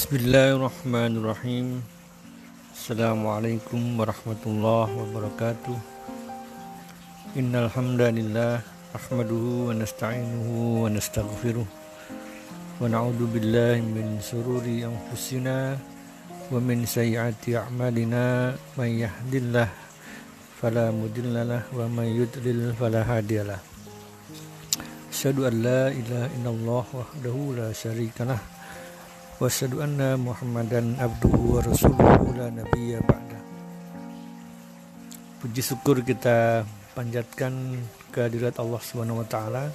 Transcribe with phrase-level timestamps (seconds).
[0.00, 1.84] Bismillahirrahmanirrahim.
[2.72, 5.76] Assalamualaikum warahmatullahi wabarakatuh.
[7.36, 8.64] Innal hamdalillah
[8.96, 11.68] ahmaduhu wa nasta'inuhu wa nastaghfiruh.
[12.80, 15.76] Wa na'udzu billahi min sururi anfusina
[16.48, 18.56] wa min sayyiati a'malina.
[18.80, 19.68] May yahdillah
[20.64, 23.60] fala mudhillalah wa may yudlil fala hadiyalah
[25.12, 28.59] Asyhadu an la ilaha illallah wahdahu la syarikalah
[29.40, 33.40] Anna Muhammadan abduhu wa rasuluhu la nabiyya ba'da.
[35.40, 37.80] Puji syukur kita panjatkan
[38.12, 39.72] kehadirat Allah Subhanahu wa taala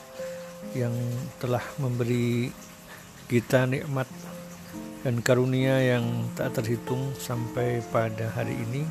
[0.78, 0.94] yang
[1.42, 2.54] telah memberi
[3.26, 4.06] kita nikmat
[5.02, 8.86] dan karunia yang tak terhitung sampai pada hari ini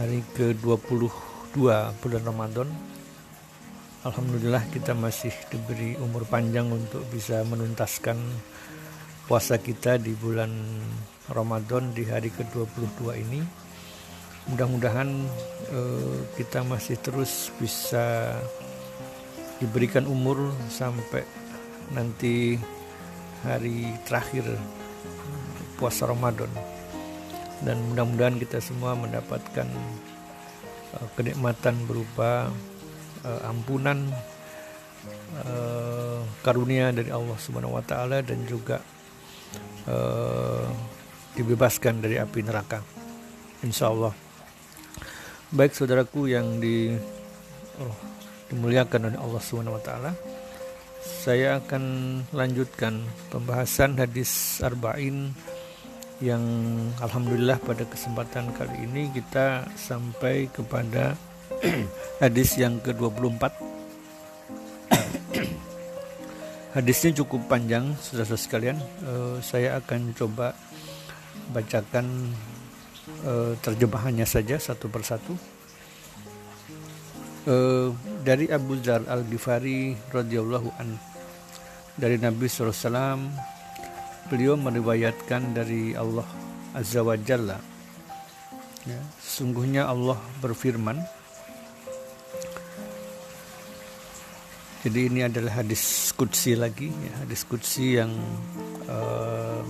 [0.00, 1.60] hari ke-22
[2.00, 2.72] bulan Ramadan.
[4.00, 8.16] Alhamdulillah kita masih diberi umur panjang untuk bisa menuntaskan
[9.26, 10.54] puasa kita di bulan
[11.26, 13.42] Ramadan di hari ke-22 ini.
[14.46, 15.10] Mudah-mudahan
[15.74, 18.38] eh, kita masih terus bisa
[19.58, 21.26] diberikan umur sampai
[21.90, 22.54] nanti
[23.42, 24.46] hari terakhir
[25.74, 26.48] puasa Ramadan.
[27.66, 29.66] Dan mudah-mudahan kita semua mendapatkan
[31.02, 32.46] eh, kenikmatan berupa
[33.26, 34.06] eh, ampunan
[35.42, 38.78] eh, karunia dari Allah Subhanahu wa taala dan juga
[39.88, 40.66] uh,
[41.36, 42.80] dibebaskan dari api neraka.
[43.62, 44.14] Insya Allah.
[45.52, 46.90] Baik saudaraku yang di,
[47.78, 47.96] oh,
[48.50, 49.42] dimuliakan oleh Allah
[49.82, 50.12] Taala,
[51.06, 51.84] saya akan
[52.34, 55.30] lanjutkan pembahasan hadis arba'in
[56.18, 56.42] yang
[56.98, 61.12] alhamdulillah pada kesempatan kali ini kita sampai kepada
[62.24, 63.75] hadis yang ke-24
[66.76, 68.76] Hadisnya cukup panjang, saudara sekalian.
[69.00, 70.52] Uh, saya akan coba
[71.56, 72.04] bacakan
[73.24, 75.32] uh, terjemahannya saja satu persatu.
[77.48, 81.00] Uh, dari Abu Dzar Al Ghifari radhiyallahu an
[81.96, 83.24] dari Nabi SAW
[84.28, 86.26] beliau meriwayatkan dari Allah
[86.76, 87.56] Azza wa Jalla
[88.82, 90.98] ya, sesungguhnya Allah berfirman
[94.86, 98.14] Jadi ini adalah hadis kudsi lagi, ya, hadis kudsi yang
[98.86, 99.66] uh,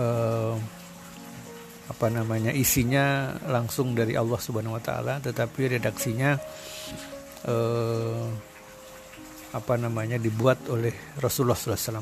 [0.00, 0.56] uh,
[1.92, 6.40] apa namanya isinya langsung dari Allah Subhanahu Wa Taala, tetapi redaksinya
[7.52, 8.32] uh,
[9.52, 12.00] apa namanya dibuat oleh Rasulullah SAW.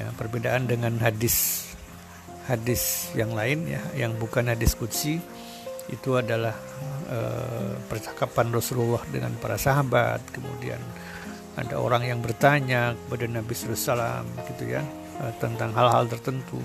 [0.00, 1.68] Ya, perbedaan dengan hadis
[2.48, 5.20] hadis yang lain ya, yang bukan hadis kudsi
[5.92, 6.56] itu adalah
[7.10, 10.24] uh, percakapan Rasulullah dengan para sahabat.
[10.32, 10.80] Kemudian
[11.54, 14.82] ada orang yang bertanya kepada Nabi SAW gitu ya
[15.20, 16.60] uh, tentang hal-hal tertentu.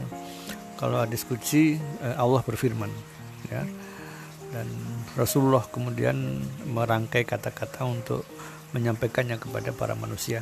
[0.79, 2.91] Kalau diskusi uh, Allah berfirman
[3.51, 3.63] ya.
[4.49, 4.65] Dan
[5.13, 6.41] Rasulullah kemudian
[6.73, 8.25] merangkai kata-kata untuk
[8.73, 10.41] menyampaikannya kepada para manusia.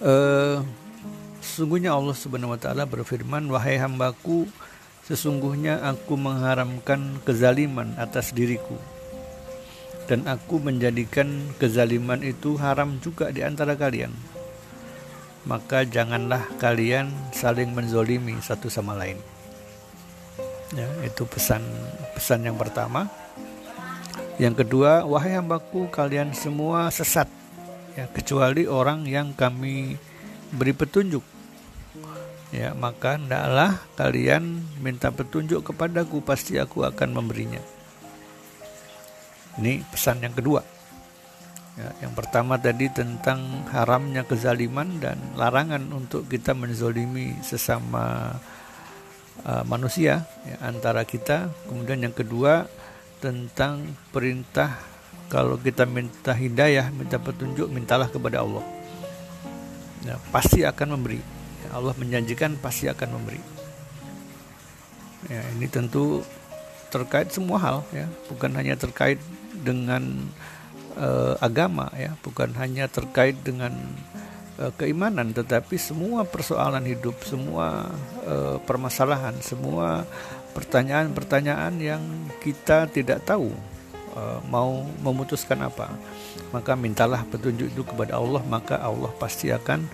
[0.00, 0.60] Uh,
[1.40, 4.48] sesungguhnya Allah Subhanahu Wa Taala berfirman wahai hambaku
[5.10, 8.78] Sesungguhnya aku mengharamkan kezaliman atas diriku
[10.06, 14.14] dan aku menjadikan kezaliman itu haram juga di antara kalian.
[15.46, 19.18] Maka janganlah kalian saling menzolimi satu sama lain.
[20.78, 21.66] Ya, itu pesan
[22.14, 23.10] pesan yang pertama.
[24.38, 27.26] Yang kedua, wahai hambaku kalian semua sesat
[27.98, 29.98] ya kecuali orang yang kami
[30.54, 31.22] beri petunjuk
[32.50, 37.62] ya maka hendaklah kalian minta petunjuk kepadaku pasti aku akan memberinya.
[39.58, 40.62] Ini pesan yang kedua.
[41.78, 48.36] Ya, yang pertama tadi tentang haramnya kezaliman dan larangan untuk kita menzolimi sesama
[49.46, 51.48] uh, manusia ya, antara kita.
[51.70, 52.66] Kemudian yang kedua
[53.22, 54.76] tentang perintah
[55.30, 58.66] kalau kita minta hidayah minta petunjuk mintalah kepada Allah.
[60.02, 61.39] Ya, pasti akan memberi
[61.70, 63.40] Allah menjanjikan pasti akan memberi.
[65.28, 66.24] Ya, ini tentu
[66.90, 69.22] terkait semua hal ya, bukan hanya terkait
[69.54, 70.02] dengan
[70.98, 73.70] uh, agama ya, bukan hanya terkait dengan
[74.58, 77.94] uh, keimanan, tetapi semua persoalan hidup, semua
[78.26, 80.02] uh, permasalahan, semua
[80.56, 82.02] pertanyaan-pertanyaan yang
[82.42, 83.54] kita tidak tahu
[84.50, 85.86] mau memutuskan apa,
[86.50, 89.86] maka mintalah petunjuk itu kepada Allah, maka Allah pasti akan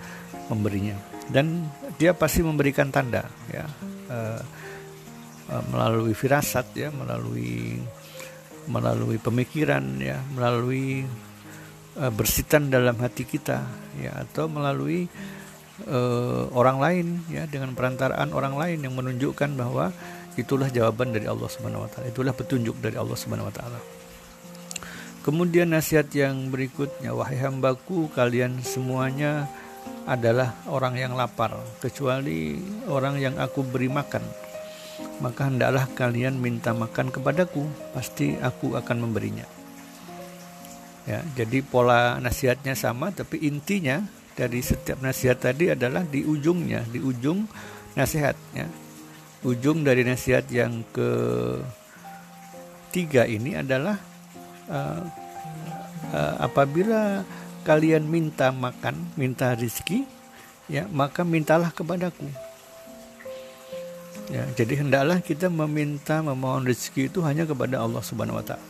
[0.49, 0.97] memberinya
[1.31, 1.67] dan
[1.99, 3.65] dia pasti memberikan tanda ya.
[4.07, 4.41] Uh,
[5.71, 7.79] melalui firasat ya melalui
[8.67, 11.07] melalui pemikiran ya melalui
[11.95, 13.63] uh, bersitan dalam hati kita
[13.95, 15.07] ya atau melalui
[15.87, 19.95] uh, orang lain ya dengan perantaraan orang lain yang menunjukkan bahwa
[20.35, 22.05] itulah jawaban dari Allah Subhanahu wa taala.
[22.11, 23.79] Itulah petunjuk dari Allah Subhanahu wa taala.
[25.25, 29.49] Kemudian nasihat yang berikutnya wahai hambaku kalian semuanya
[30.07, 31.51] adalah orang yang lapar
[31.83, 32.55] kecuali
[32.87, 34.23] orang yang aku beri makan.
[35.19, 39.43] Maka hendaklah kalian minta makan kepadaku pasti aku akan memberinya.
[41.03, 43.99] Ya jadi pola nasihatnya sama tapi intinya
[44.33, 47.43] dari setiap nasihat tadi adalah di ujungnya di ujung
[47.99, 48.67] nasihat ya.
[49.45, 51.09] Ujung dari nasihat yang ke
[52.89, 53.99] tiga ini adalah
[54.71, 55.03] uh,
[56.15, 57.21] uh, apabila
[57.67, 60.07] kalian minta makan minta rizki
[60.71, 62.31] ya maka mintalah kepadaku.
[64.31, 68.67] Ya jadi hendaklah kita meminta memohon rezeki itu hanya kepada Allah Subhanahu Wa Taala.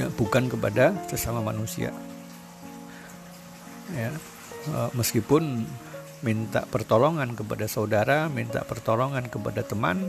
[0.00, 1.92] Ya bukan kepada sesama manusia.
[3.92, 4.08] Ya
[4.72, 5.68] eh, meskipun
[6.24, 10.00] minta pertolongan kepada saudara, minta pertolongan kepada teman,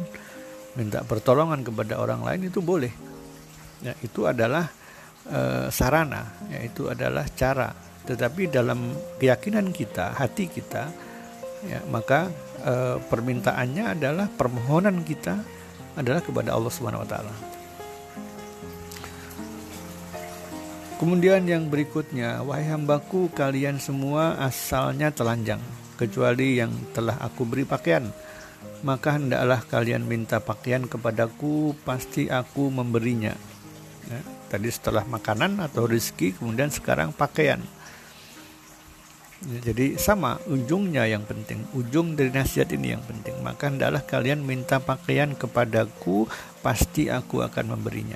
[0.79, 2.93] minta pertolongan kepada orang lain itu boleh.
[3.83, 4.71] Ya, itu adalah
[5.27, 7.71] e, sarana, ya, itu adalah cara.
[8.03, 10.91] Tetapi dalam keyakinan kita, hati kita,
[11.67, 12.27] ya, maka
[12.59, 15.39] e, permintaannya adalah permohonan kita
[15.93, 17.35] adalah kepada Allah Subhanahu Wa Taala.
[21.03, 25.59] Kemudian yang berikutnya, wahai hambaku kalian semua asalnya telanjang,
[25.99, 28.07] kecuali yang telah aku beri pakaian.
[28.87, 33.35] Maka hendaklah kalian minta pakaian kepadaku, pasti aku memberinya.
[34.07, 34.19] Ya,
[34.53, 37.57] tadi setelah makanan atau rezeki, kemudian sekarang pakaian.
[39.43, 43.35] Jadi sama ujungnya yang penting, ujung dari nasihat ini yang penting.
[43.41, 46.29] Maka hendaklah kalian minta pakaian kepadaku,
[46.61, 48.15] pasti aku akan memberinya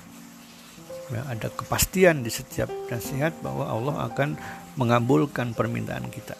[1.11, 4.35] ya, ada kepastian di setiap nasihat bahwa Allah akan
[4.75, 6.35] mengabulkan permintaan kita.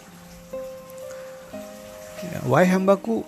[2.18, 3.24] Ya, Wahai hambaku,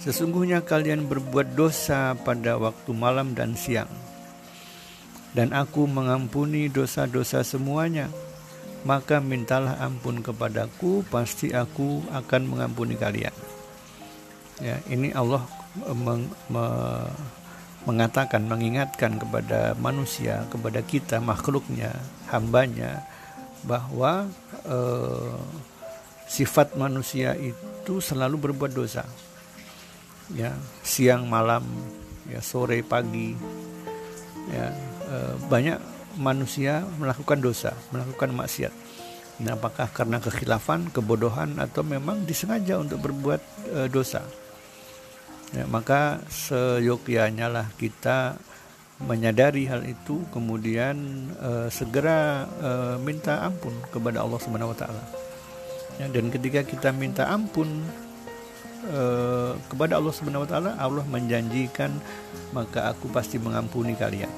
[0.00, 3.90] sesungguhnya kalian berbuat dosa pada waktu malam dan siang,
[5.34, 8.10] dan aku mengampuni dosa-dosa semuanya.
[8.80, 13.34] Maka mintalah ampun kepadaku, pasti aku akan mengampuni kalian.
[14.56, 15.44] Ya, ini Allah
[15.92, 16.64] meng, me,
[17.84, 21.92] mengatakan, mengingatkan kepada manusia, kepada kita, makhluknya,
[22.32, 23.04] hambanya,
[23.68, 24.32] bahwa
[24.64, 25.36] eh,
[26.24, 29.04] sifat manusia itu selalu berbuat dosa.
[30.32, 31.68] Ya, siang malam,
[32.32, 33.36] ya sore pagi,
[34.48, 34.89] ya eh,
[35.50, 35.78] banyak
[36.18, 38.74] manusia melakukan dosa, melakukan maksiat.
[39.40, 43.40] Nah, apakah karena kekhilafan, kebodohan, atau memang disengaja untuk berbuat
[43.72, 44.20] e, dosa?
[45.54, 48.38] ya, maka seyogyanya lah kita
[49.00, 50.96] menyadari hal itu kemudian
[51.40, 55.04] uh, segera uh, minta ampun kepada Allah Subhanahu wa taala.
[55.96, 57.80] Ya, dan ketika kita minta ampun
[58.92, 61.96] uh, kepada Allah Subhanahu wa taala, Allah menjanjikan
[62.52, 64.28] maka aku pasti mengampuni kalian.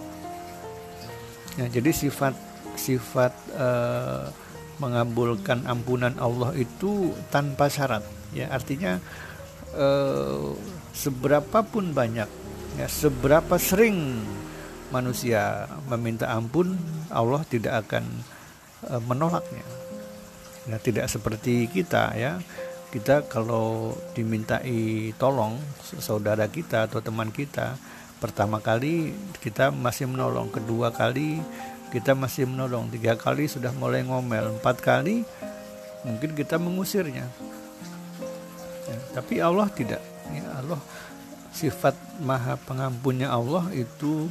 [1.60, 2.32] Ya, jadi sifat
[2.76, 4.32] sifat uh,
[4.80, 8.02] mengabulkan ampunan Allah itu tanpa syarat.
[8.32, 8.96] Ya, artinya
[9.76, 10.56] uh,
[10.96, 12.28] seberapapun banyak
[12.80, 14.24] ya seberapa sering
[14.92, 16.76] manusia meminta ampun
[17.12, 18.04] Allah tidak akan
[18.88, 19.64] uh, menolaknya
[20.68, 22.38] ya tidak seperti kita ya
[22.92, 27.80] kita kalau dimintai tolong saudara kita atau teman kita
[28.22, 29.10] pertama kali
[29.42, 31.42] kita masih menolong kedua kali
[31.92, 35.26] kita masih menolong tiga kali sudah mulai ngomel empat kali
[36.08, 37.28] mungkin kita mengusirnya.
[38.88, 40.00] Ya, tapi Allah tidak.
[40.32, 40.80] Ya Allah
[41.52, 41.92] sifat
[42.24, 44.24] maha pengampunnya Allah itu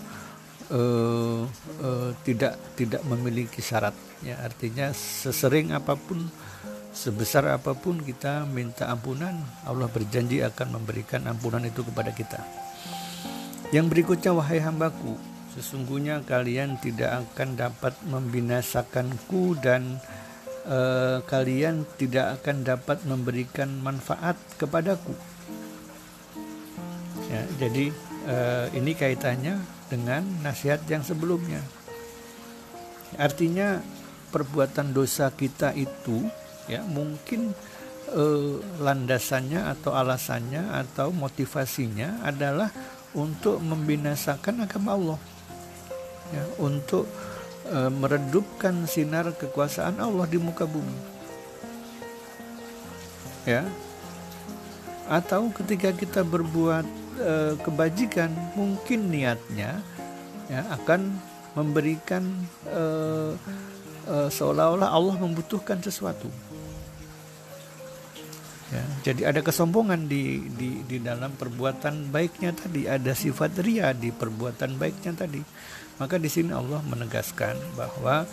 [0.74, 1.46] uh,
[1.86, 3.94] uh, tidak tidak memiliki syarat.
[4.26, 6.18] Ya artinya sesering apa pun
[6.98, 9.38] sebesar apa pun kita minta ampunan
[9.70, 12.61] Allah berjanji akan memberikan ampunan itu kepada kita
[13.72, 15.16] yang berikutnya wahai hambaku
[15.52, 20.00] sesungguhnya kalian tidak akan dapat membinasakanku dan
[20.64, 25.12] uh, kalian tidak akan dapat memberikan manfaat kepadaku
[27.32, 27.96] Ya, jadi
[28.28, 29.56] uh, ini kaitannya
[29.88, 31.64] dengan nasihat yang sebelumnya.
[33.16, 33.80] Artinya
[34.36, 36.28] perbuatan dosa kita itu
[36.68, 37.56] ya mungkin
[38.12, 42.68] uh, landasannya atau alasannya atau motivasinya adalah
[43.18, 45.20] untuk membinasakan agama Allah.
[46.32, 47.12] Ya, untuk
[47.68, 50.96] uh, meredupkan sinar kekuasaan Allah di muka bumi.
[53.44, 53.68] Ya.
[55.12, 56.88] Atau ketika kita berbuat
[57.20, 59.82] e, kebajikan mungkin niatnya
[60.48, 61.20] ya akan
[61.58, 62.24] memberikan
[62.64, 62.84] e,
[64.08, 66.28] e, seolah-olah Allah membutuhkan sesuatu
[68.72, 74.16] Ya, jadi ada kesombongan di, di di dalam perbuatan baiknya tadi, ada sifat ria di
[74.16, 75.44] perbuatan baiknya tadi.
[76.00, 78.24] Maka di sini Allah menegaskan bahwa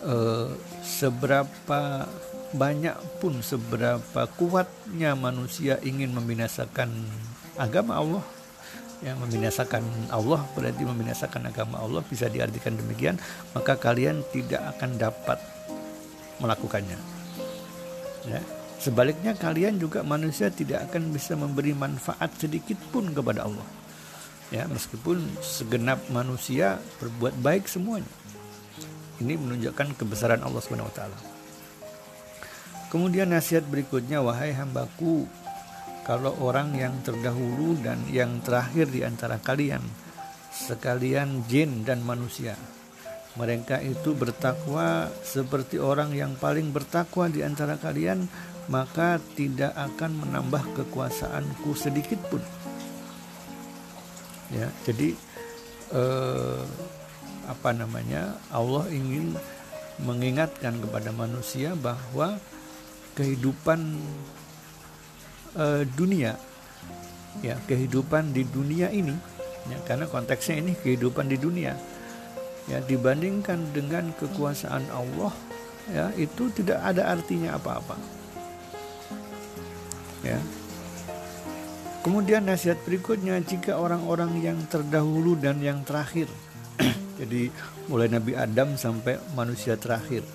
[0.00, 0.48] eh,
[0.80, 2.08] seberapa
[2.56, 6.88] banyak pun seberapa kuatnya manusia ingin membinasakan
[7.60, 8.24] agama Allah
[9.04, 13.20] yang membinasakan Allah berarti membinasakan agama Allah bisa diartikan demikian
[13.52, 15.36] maka kalian tidak akan dapat
[16.40, 16.96] melakukannya.
[18.24, 23.66] Ya sebaliknya kalian juga manusia tidak akan bisa memberi manfaat sedikit pun kepada Allah
[24.52, 28.10] ya meskipun segenap manusia berbuat baik semuanya
[29.18, 30.62] ini menunjukkan kebesaran Allah
[30.94, 31.18] taala
[32.92, 35.26] kemudian nasihat berikutnya wahai hambaku
[36.06, 39.82] kalau orang yang terdahulu dan yang terakhir di antara kalian,
[40.54, 42.54] sekalian jin dan manusia.
[43.34, 48.30] Mereka itu bertakwa seperti orang yang paling bertakwa di antara kalian,
[48.66, 52.42] maka tidak akan menambah kekuasaanku sedikit pun.
[54.50, 55.14] Ya, jadi
[55.94, 56.62] eh,
[57.46, 58.38] apa namanya?
[58.50, 59.34] Allah ingin
[60.02, 62.36] mengingatkan kepada manusia bahwa
[63.16, 63.96] kehidupan
[65.56, 66.36] uh, dunia
[67.40, 69.16] ya kehidupan di dunia ini
[69.72, 71.76] ya karena konteksnya ini kehidupan di dunia
[72.68, 75.32] ya dibandingkan dengan kekuasaan Allah
[75.88, 77.96] ya itu tidak ada artinya apa-apa
[80.26, 80.38] ya
[82.02, 86.26] kemudian nasihat berikutnya jika orang-orang yang terdahulu dan yang terakhir
[87.22, 87.54] jadi
[87.86, 90.26] mulai Nabi Adam sampai manusia terakhir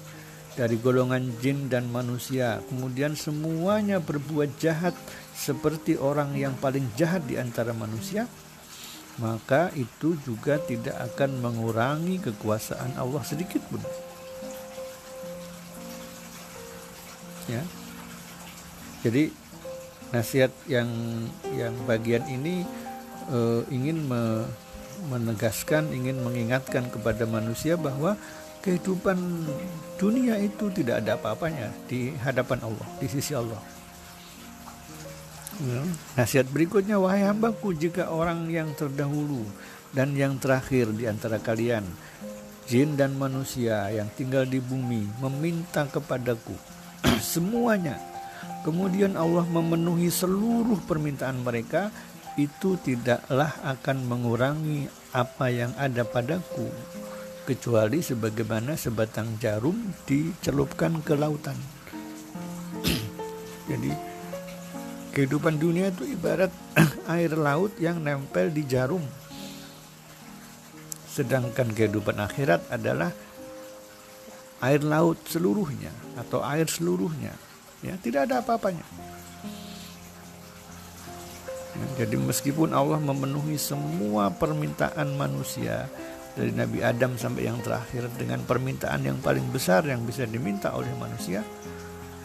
[0.56, 2.60] dari golongan jin dan manusia.
[2.68, 4.96] Kemudian semuanya berbuat jahat
[5.36, 8.28] seperti orang yang paling jahat di antara manusia,
[9.20, 13.82] maka itu juga tidak akan mengurangi kekuasaan Allah sedikit pun.
[17.50, 17.64] Ya.
[19.02, 19.34] Jadi
[20.12, 20.88] nasihat yang
[21.56, 22.68] yang bagian ini
[23.32, 24.44] uh, ingin me,
[25.10, 28.20] menegaskan, ingin mengingatkan kepada manusia bahwa
[28.62, 29.18] kehidupan
[29.98, 33.58] dunia itu tidak ada apa-apanya di hadapan Allah, di sisi Allah.
[35.62, 35.82] Ya.
[36.18, 39.46] Nasihat berikutnya, wahai hambaku, jika orang yang terdahulu
[39.94, 41.86] dan yang terakhir di antara kalian,
[42.70, 46.54] jin dan manusia yang tinggal di bumi, meminta kepadaku
[47.34, 47.98] semuanya,
[48.62, 51.90] kemudian Allah memenuhi seluruh permintaan mereka,
[52.40, 56.72] itu tidaklah akan mengurangi apa yang ada padaku
[57.44, 59.76] kecuali sebagaimana sebatang jarum
[60.08, 61.58] dicelupkan ke lautan.
[63.70, 63.92] Jadi
[65.12, 66.54] kehidupan dunia itu ibarat
[67.14, 69.04] air laut yang nempel di jarum.
[71.12, 73.12] Sedangkan kehidupan akhirat adalah
[74.64, 77.51] air laut seluruhnya atau air seluruhnya.
[77.82, 78.86] Ya, tidak ada apa-apanya.
[81.72, 85.90] Ya, jadi meskipun Allah memenuhi semua permintaan manusia,
[86.32, 90.88] dari Nabi Adam sampai yang terakhir dengan permintaan yang paling besar yang bisa diminta oleh
[90.96, 91.44] manusia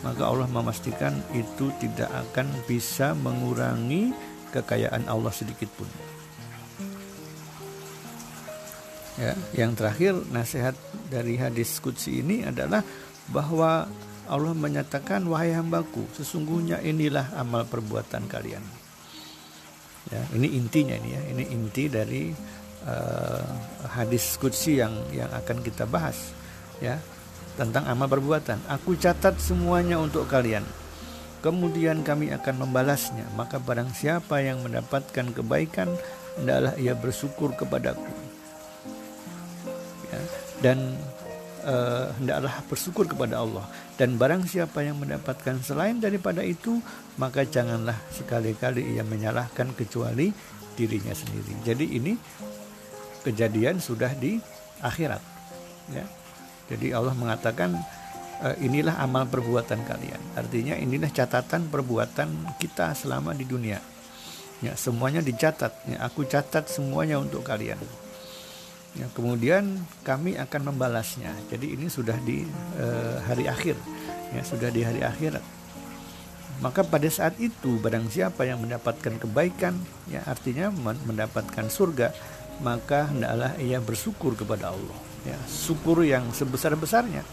[0.07, 4.15] maka Allah memastikan itu tidak akan bisa mengurangi
[4.55, 5.89] kekayaan Allah sedikit pun.
[9.17, 10.77] Ya, yang terakhir nasihat
[11.09, 12.85] dari hadis kudsi ini adalah
[13.33, 13.89] bahwa
[14.27, 18.63] Allah menyatakan wahai hambaku sesungguhnya inilah amal perbuatan kalian.
[20.07, 22.31] Ya, ini intinya ini ya, ini inti dari
[22.87, 23.43] uh,
[23.91, 26.31] hadis kudsi yang yang akan kita bahas
[26.79, 26.99] ya
[27.59, 28.61] tentang amal perbuatan.
[28.71, 30.63] Aku catat semuanya untuk kalian.
[31.41, 33.27] Kemudian kami akan membalasnya.
[33.35, 35.89] Maka barang siapa yang mendapatkan kebaikan,
[36.37, 38.13] hendaklah ia bersyukur kepadaku.
[40.11, 40.21] Ya,
[40.63, 40.99] dan
[41.67, 43.67] uh, hendaklah bersyukur kepada Allah.
[43.99, 46.79] Dan barang siapa yang mendapatkan selain daripada itu,
[47.19, 50.31] maka janganlah sekali-kali ia menyalahkan kecuali
[50.79, 51.53] dirinya sendiri.
[51.67, 52.13] Jadi ini
[53.27, 54.39] kejadian sudah di
[54.85, 55.23] akhirat.
[55.91, 56.05] Ya.
[56.71, 57.75] Jadi Allah mengatakan
[58.43, 60.21] e, inilah amal perbuatan kalian.
[60.37, 63.81] Artinya inilah catatan perbuatan kita selama di dunia.
[64.61, 65.73] Ya, semuanya dicatat.
[65.89, 67.81] Ya, aku catat semuanya untuk kalian.
[68.97, 71.33] Ya, kemudian kami akan membalasnya.
[71.53, 72.49] Jadi ini sudah di
[72.81, 72.87] e,
[73.29, 73.77] hari akhir.
[74.33, 75.45] Ya, sudah di hari akhirat.
[76.65, 79.77] Maka pada saat itu barang siapa yang mendapatkan kebaikan,
[80.09, 80.73] ya artinya
[81.05, 82.17] mendapatkan surga,
[82.65, 87.27] maka hendaklah ia bersyukur kepada Allah ya syukur yang sebesar besarnya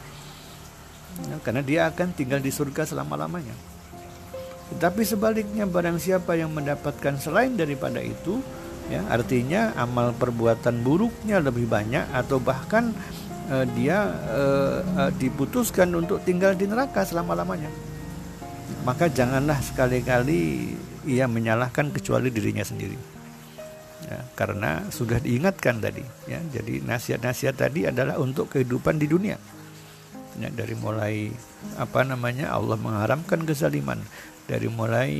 [1.29, 3.53] ya, karena dia akan tinggal di surga selama lamanya
[4.74, 8.41] tetapi sebaliknya barang siapa yang mendapatkan selain daripada itu
[8.92, 12.92] ya artinya amal perbuatan buruknya lebih banyak atau bahkan
[13.48, 17.72] uh, dia uh, uh, diputuskan untuk tinggal di neraka selama lamanya
[18.84, 20.75] maka janganlah sekali-kali
[21.08, 23.00] ia menyalahkan kecuali dirinya sendiri.
[24.04, 26.40] Ya, karena sudah diingatkan tadi ya.
[26.52, 29.40] Jadi nasihat-nasihat tadi adalah untuk kehidupan di dunia.
[30.36, 31.32] Ya, dari mulai
[31.80, 34.04] apa namanya Allah mengharamkan kezaliman
[34.43, 35.12] dari mulai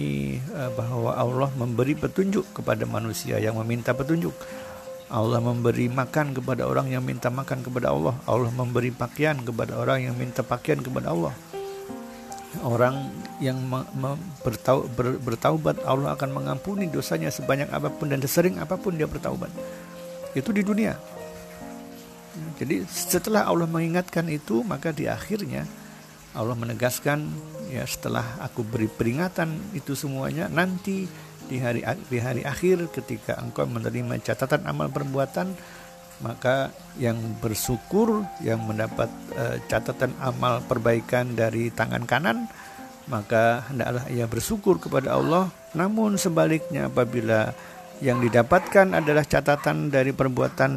[0.52, 4.36] uh, bahwa Allah memberi petunjuk kepada manusia yang meminta petunjuk.
[5.14, 8.18] Allah memberi makan kepada orang yang minta makan kepada Allah.
[8.26, 11.34] Allah memberi pakaian kepada orang yang minta pakaian kepada Allah.
[12.62, 13.58] Orang yang
[14.42, 19.06] bertau, ber, bertaubat Allah akan mengampuni dosanya sebanyak apa pun dan sesering apa pun dia
[19.06, 19.50] bertaubat.
[20.34, 20.98] Itu di dunia.
[22.58, 25.70] Jadi setelah Allah mengingatkan itu maka di akhirnya
[26.34, 27.30] Allah menegaskan
[27.74, 31.10] ya setelah aku beri peringatan itu semuanya nanti
[31.50, 35.58] di hari di hari akhir ketika engkau menerima catatan amal perbuatan
[36.22, 36.70] maka
[37.02, 42.46] yang bersyukur yang mendapat uh, catatan amal perbaikan dari tangan kanan
[43.08, 45.52] maka hendaklah ia bersyukur kepada Allah.
[45.76, 47.52] Namun sebaliknya apabila
[48.02, 50.72] yang didapatkan adalah catatan dari perbuatan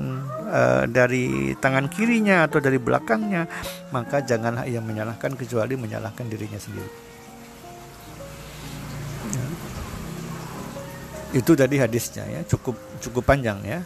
[0.51, 3.49] uh, dari tangan kirinya atau dari belakangnya.
[3.95, 6.91] Maka janganlah ia menyalahkan kecuali menyalahkan dirinya sendiri.
[9.27, 9.47] Ya.
[11.35, 13.81] itu tadi hadisnya ya cukup cukup panjang ya.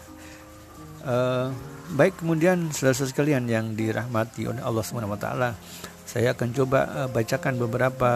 [1.01, 1.49] Uh,
[1.97, 5.49] baik kemudian saudara sekalian yang dirahmati oleh Allah Subhanahu wa taala,
[6.05, 8.11] saya akan coba uh, bacakan beberapa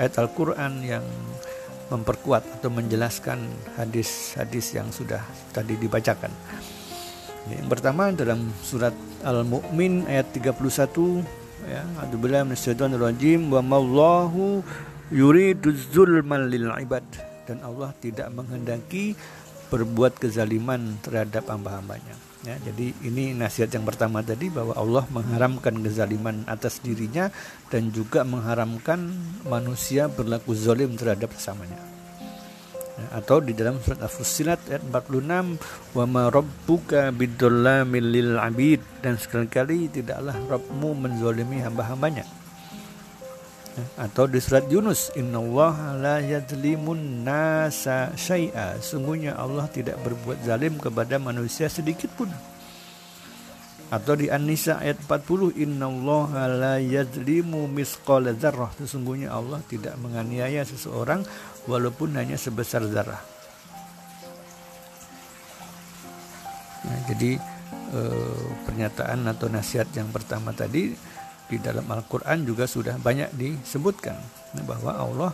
[0.00, 1.04] ayat Al-Qur'an yang
[1.90, 3.42] memperkuat atau menjelaskan
[3.74, 5.20] hadis-hadis yang sudah
[5.50, 6.30] tadi dibacakan.
[7.50, 8.94] Yang pertama dalam surat
[9.26, 10.54] Al-Mu'min ayat 31
[11.66, 14.62] ya, A'udzubillahi minasyaitonir rajim wa mallahu
[15.10, 17.02] yuridu zulman lil ibad
[17.50, 19.18] dan Allah tidak menghendaki
[19.70, 22.18] berbuat kezaliman terhadap hamba-hambanya.
[22.40, 27.28] Ya, jadi ini nasihat yang pertama tadi bahwa Allah mengharamkan kezaliman atas dirinya
[27.68, 29.12] dan juga mengharamkan
[29.44, 31.76] manusia berlaku zalim terhadap sesamanya.
[32.96, 39.20] Ya, atau di dalam surat Al-Fussilat ayat 46 wa ma rabbuka bidzalamil lil abid dan
[39.20, 42.39] sekali-kali tidaklah Rabbmu menzalimi hamba-hambanya
[43.94, 48.82] atau di surat Yunus innallaha la yadzlimun nasa syai'a.
[48.82, 52.28] Sungguhnya Allah tidak berbuat zalim kepada manusia sedikit pun.
[53.90, 58.70] Atau di An-Nisa ayat 40 innallaha la yadzlimu misqala dzarrah.
[58.78, 61.26] Sesungguhnya Allah tidak menganiaya seseorang
[61.66, 63.22] walaupun hanya sebesar zarah.
[66.80, 67.36] Nah, jadi
[67.92, 70.96] eh, pernyataan atau nasihat yang pertama tadi
[71.50, 74.14] di dalam Al-Quran juga sudah banyak disebutkan
[74.62, 75.32] bahwa Allah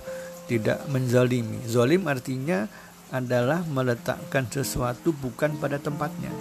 [0.48, 1.60] tidak menzalimi.
[1.68, 2.64] Zolim artinya
[3.12, 6.32] adalah meletakkan sesuatu bukan pada tempatnya.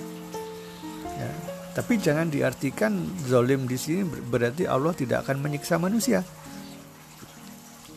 [1.19, 1.29] Ya.
[1.75, 2.95] Tapi jangan diartikan
[3.27, 6.23] zolim di sini berarti Allah tidak akan menyiksa manusia.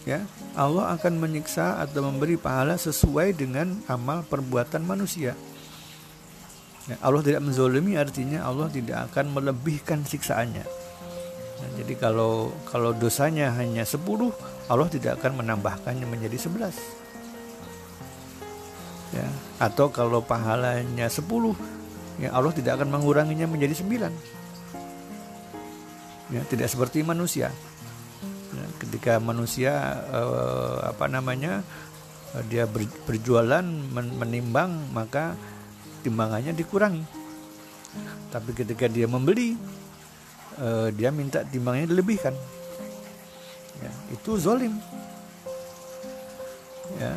[0.02, 0.24] Ya,
[0.56, 5.36] Allah akan menyiksa atau memberi pahala sesuai dengan amal perbuatan manusia.
[6.88, 10.77] Ya, Allah tidak menzolimi artinya Allah tidak akan melebihkan siksaannya.
[11.58, 14.30] Nah, jadi kalau kalau dosanya hanya 10,
[14.70, 16.70] Allah tidak akan menambahkannya menjadi 11.
[19.08, 19.26] Ya,
[19.58, 21.56] atau kalau pahalanya 10,
[22.22, 24.12] ya Allah tidak akan menguranginya menjadi 9.
[26.28, 27.50] Ya, tidak seperti manusia.
[28.54, 31.64] Ya, ketika manusia eh, apa namanya?
[32.52, 35.32] dia ber, berjualan men, menimbang maka
[36.04, 37.04] timbangannya dikurangi.
[38.28, 39.56] Tapi ketika dia membeli
[40.60, 42.34] uh, dia minta timbangnya dilebihkan.
[43.78, 44.74] Ya, itu zolim.
[46.98, 47.14] Ya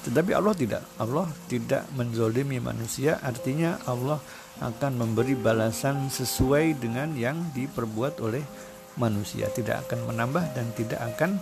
[0.00, 0.82] tetapi Allah tidak.
[0.96, 3.20] Allah tidak menzolimi manusia.
[3.20, 4.16] Artinya Allah
[4.60, 8.40] akan memberi balasan sesuai dengan yang diperbuat oleh
[8.96, 9.52] manusia.
[9.52, 11.36] Tidak akan menambah dan tidak akan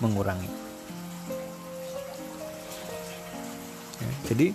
[0.00, 0.48] mengurangi.
[3.98, 4.46] Ya, jadi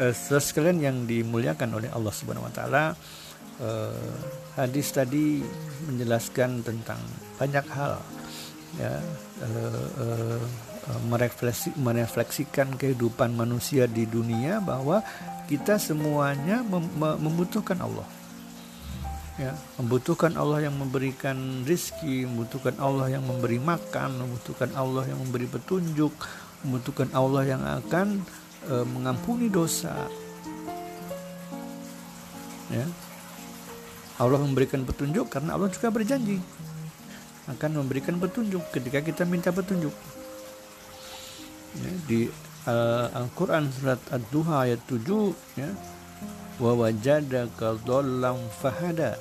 [0.00, 2.84] eh, yang dimuliakan oleh Allah Subhanahu Wa Taala
[3.60, 4.14] uh,
[4.58, 5.42] hadis tadi
[5.90, 7.00] menjelaskan tentang
[7.38, 8.00] banyak hal
[8.78, 8.94] ya.
[9.42, 10.42] Uh, uh,
[11.08, 15.00] merefleksi, merefleksikan kehidupan manusia di dunia bahwa
[15.48, 18.04] kita semuanya mem membutuhkan Allah
[19.40, 19.52] ya.
[19.80, 26.12] Membutuhkan Allah yang memberikan rizki membutuhkan Allah yang memberi makan membutuhkan Allah yang memberi petunjuk
[26.64, 28.20] membutuhkan Allah yang akan
[28.68, 30.08] uh, mengampuni dosa
[32.72, 32.86] ya
[34.18, 36.38] Allah memberikan petunjuk karena Allah juga berjanji
[37.44, 39.92] akan memberikan petunjuk ketika kita minta petunjuk.
[41.74, 42.20] Ya, di
[43.12, 45.68] Al-Quran surat Ad-Duha ayat 7 ya,
[46.62, 49.20] wa wajadaka dhallam fahada.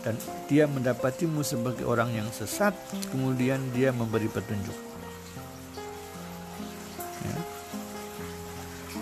[0.00, 0.16] Dan
[0.48, 2.72] dia mendapatimu sebagai orang yang sesat
[3.12, 4.89] kemudian dia memberi petunjuk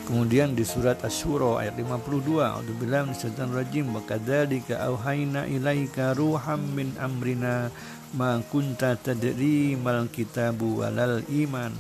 [0.09, 6.97] Kemudian di surat Asy-Syura ayat 52, A'udzubillahi minasyaitonir rajim, "Wa kadzalika auhayna ilaika ruham min
[6.97, 7.69] amrina
[8.17, 11.77] ma kunta tadri mal kitabu walal iman."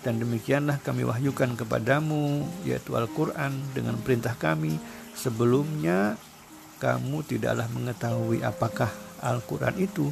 [0.00, 4.80] Dan demikianlah kami wahyukan kepadamu yaitu Al-Qur'an dengan perintah kami
[5.12, 6.16] sebelumnya
[6.80, 8.88] kamu tidaklah mengetahui apakah
[9.20, 10.08] Al-Qur'an itu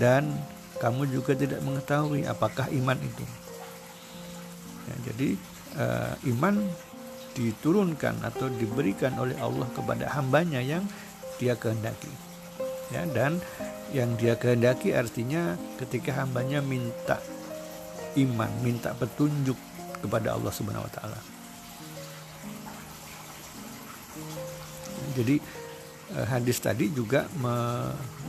[0.00, 0.32] dan
[0.80, 3.24] kamu juga tidak mengetahui apakah iman itu.
[4.88, 5.28] Ya, jadi
[5.76, 6.64] uh, iman
[7.34, 10.86] diturunkan atau diberikan oleh Allah kepada hambanya yang
[11.36, 12.10] dia kehendaki.
[12.94, 13.42] Ya dan
[13.90, 17.18] yang dia kehendaki artinya ketika hambanya minta
[18.14, 19.58] iman minta petunjuk
[19.98, 21.20] kepada Allah Subhanahu Wa Taala.
[25.14, 25.36] Jadi
[26.14, 27.26] eh, hadis tadi juga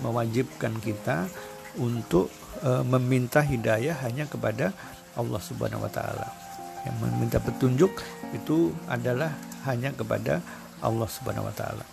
[0.01, 1.29] mewajibkan kita
[1.77, 2.33] untuk
[2.65, 4.73] eh, meminta hidayah hanya kepada
[5.13, 6.44] Allah Subhanahu Wa Taala
[6.85, 7.91] yang meminta petunjuk
[8.31, 9.33] itu adalah
[9.65, 10.39] hanya kepada
[10.79, 11.85] Allah Subhanahu wa taala.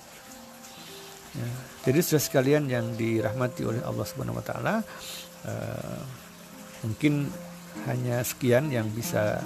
[1.33, 1.49] Ya,
[1.89, 4.75] jadi sudah sekalian yang dirahmati oleh Allah Subhanahu wa taala
[5.49, 6.01] uh,
[6.85, 7.33] mungkin
[7.89, 9.41] hanya sekian yang bisa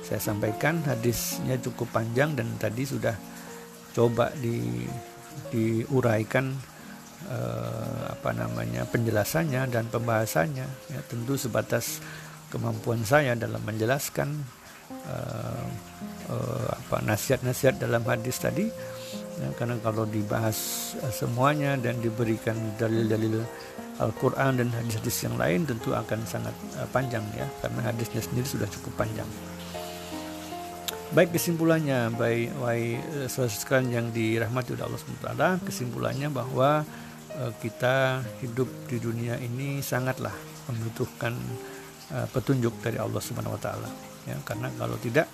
[0.00, 3.12] saya sampaikan hadisnya cukup panjang dan tadi sudah
[3.92, 4.88] coba di
[5.52, 6.56] diuraikan
[7.28, 12.00] uh, apa namanya penjelasannya dan pembahasannya ya tentu sebatas
[12.48, 14.40] kemampuan saya dalam menjelaskan
[16.30, 18.66] uh, apa nasihat-nasihat dalam hadis tadi.
[19.40, 23.40] Ya, karena kalau dibahas uh, semuanya dan diberikan dalil-dalil
[24.00, 27.46] Al-Quran dan hadis-hadis yang lain tentu akan sangat uh, panjang ya.
[27.64, 29.28] Karena hadisnya sendiri sudah cukup panjang.
[31.10, 36.86] Baik kesimpulannya, baik wahai saudara yang dirahmati oleh Allah SWT, kesimpulannya bahwa
[37.34, 40.34] uh, kita hidup di dunia ini sangatlah
[40.70, 41.34] membutuhkan
[42.14, 45.28] uh, petunjuk dari Allah Subhanahu wa taala ya karena kalau tidak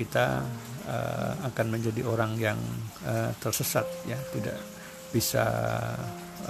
[0.00, 0.40] kita
[0.88, 2.56] uh, akan menjadi orang yang
[3.04, 4.16] uh, tersesat ya.
[4.16, 4.56] Tidak
[5.12, 5.44] bisa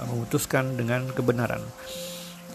[0.07, 1.59] memutuskan dengan kebenaran.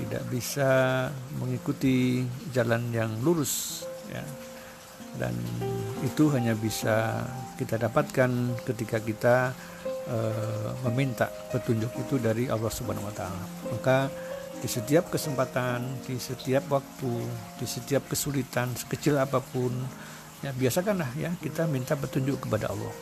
[0.01, 1.05] Tidak bisa
[1.37, 2.25] mengikuti
[2.57, 4.25] jalan yang lurus ya.
[5.17, 5.33] Dan
[6.05, 7.25] itu hanya bisa
[7.57, 9.37] kita dapatkan ketika kita
[10.09, 13.45] uh, meminta petunjuk itu dari Allah Subhanahu wa taala.
[13.73, 13.99] Maka
[14.61, 17.13] di setiap kesempatan, di setiap waktu,
[17.61, 19.73] di setiap kesulitan sekecil apa pun,
[20.41, 22.95] ya biasakanlah ya kita minta petunjuk kepada Allah.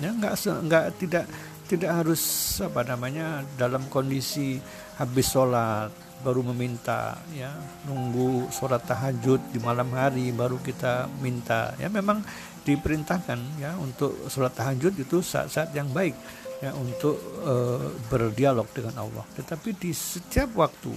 [0.00, 1.24] Ya nggak nggak tidak
[1.70, 2.22] tidak harus
[2.64, 4.58] apa namanya dalam kondisi
[4.98, 7.54] habis sholat baru meminta ya
[7.88, 12.20] nunggu sholat tahajud di malam hari baru kita minta ya memang
[12.66, 16.12] diperintahkan ya untuk sholat tahajud itu saat-saat yang baik
[16.60, 19.24] ya untuk uh, berdialog dengan Allah.
[19.32, 20.92] Tetapi di setiap waktu,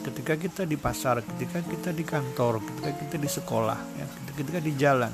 [0.00, 4.72] ketika kita di pasar, ketika kita di kantor, ketika kita di sekolah, ya, ketika di
[4.72, 5.12] jalan,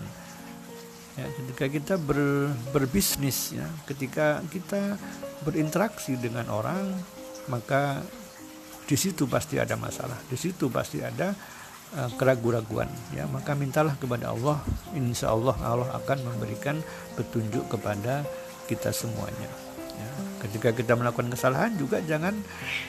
[1.19, 4.95] ya, ketika kita ber, berbisnis, ya, ketika kita
[5.43, 6.95] berinteraksi dengan orang,
[7.51, 7.99] maka
[8.87, 11.35] di situ pasti ada masalah, di situ pasti ada
[11.99, 12.89] uh, keraguan-raguan.
[13.19, 14.63] Ya, maka mintalah kepada Allah,
[14.95, 16.79] insya Allah Allah akan memberikan
[17.19, 18.23] petunjuk kepada
[18.71, 19.68] kita semuanya.
[19.99, 20.11] Ya,
[20.47, 22.39] ketika kita melakukan kesalahan juga jangan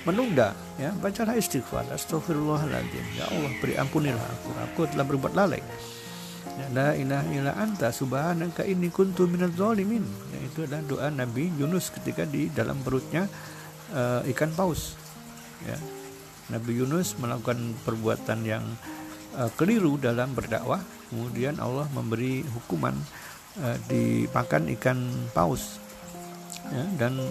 [0.06, 0.54] menunda.
[0.78, 1.90] Ya, bacalah istighfar.
[1.90, 3.06] Astagfirullahaladzim.
[3.18, 4.50] Ya Allah, beri ampunilah aku.
[4.70, 5.62] Aku telah berbuat lalai.
[6.46, 10.06] Ya, la ilaha illa anta subhanaka inni kuntu minadz zalimin.
[10.30, 13.26] Ya, itu adalah doa Nabi Yunus ketika di dalam perutnya
[13.92, 14.94] uh, ikan paus.
[15.66, 15.76] Ya.
[16.50, 18.66] Nabi Yunus melakukan perbuatan yang
[19.38, 22.94] uh, keliru dalam berdakwah, kemudian Allah memberi hukuman
[23.62, 24.98] uh, dimakan ikan
[25.34, 25.78] paus
[26.74, 27.22] ya, dan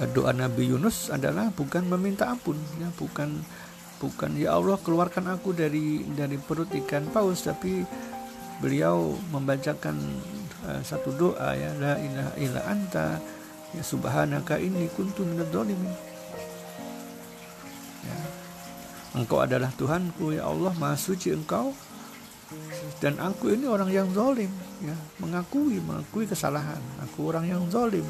[0.00, 3.42] eh, doa Nabi Yunus adalah bukan meminta ampun ya bukan
[4.02, 7.86] bukan ya Allah keluarkan aku dari dari perut ikan paus tapi
[8.58, 9.94] beliau membacakan
[10.66, 13.18] uh, satu doa ya la ilaha illa anta
[13.74, 15.46] ya subhanaka inni kuntu ya.
[19.18, 21.74] engkau adalah Tuhanku ya Allah maha suci engkau
[23.00, 24.52] dan aku ini orang yang zalim
[24.84, 28.04] ya mengakui mengakui kesalahan aku orang yang zalim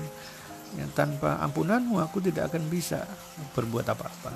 [0.76, 3.04] yang tanpa ampunanmu aku tidak akan bisa
[3.52, 4.32] berbuat apa-apa.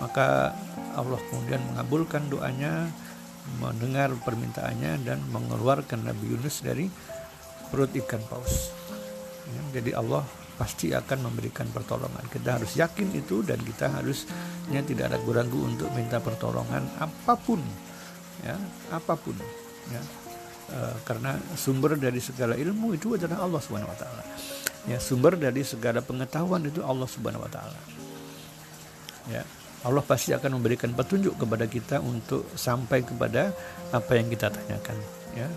[0.00, 0.56] Maka
[0.96, 2.88] Allah kemudian mengabulkan doanya
[3.58, 6.86] mendengar permintaannya dan mengeluarkan Nabi Yunus dari
[7.68, 8.72] perut ikan paus.
[9.50, 10.22] Ya, jadi Allah
[10.54, 12.24] pasti akan memberikan pertolongan.
[12.30, 17.60] Kita harus yakin itu dan kita harusnya tidak ragu-ragu untuk minta pertolongan apa pun.
[18.44, 18.56] Ya
[18.92, 19.34] apa pun.
[19.90, 20.00] Ya
[20.70, 23.60] e, karena sumber dari segala ilmu itu adalah Allah
[23.98, 24.24] taala
[24.88, 27.80] ya sumber dari segala pengetahuan itu Allah Subhanahu wa taala.
[29.28, 29.44] Ya
[29.80, 33.48] Allah pasti akan memberikan petunjuk kepada kita untuk sampai kepada
[33.96, 34.96] apa yang kita tanyakan.
[35.32, 35.48] Ya.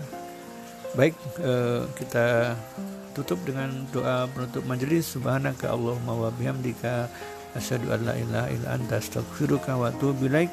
[0.96, 1.12] Baik
[1.44, 2.56] uh, kita
[3.12, 7.06] tutup dengan doa penutup majelis subhanaka allahumma wa bihamdika
[7.54, 10.48] asyhadu an la ilaha illa anta astaghfiruka wa atubu ilaik.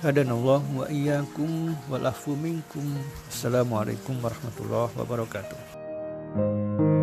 [0.00, 2.84] Hadanallah wa iyyakum wal afu minkum.
[3.28, 6.95] Assalamualaikum warahmatullahi wabarakatuh